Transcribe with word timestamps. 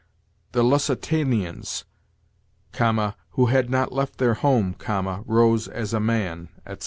'The 0.53 0.63
Lusitanians(,) 0.63 1.83
who 3.33 3.45
had 3.49 3.69
not 3.69 3.91
left 3.91 4.17
their 4.17 4.33
home(,) 4.33 4.75
rose 5.27 5.67
as 5.67 5.93
a 5.93 5.99
man,' 5.99 6.49
etc. 6.65 6.79